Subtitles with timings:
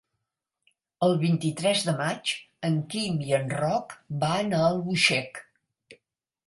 [1.07, 2.33] El vint-i-tres de maig
[2.71, 3.95] en Quim i en Roc
[4.27, 5.45] van a Albuixec.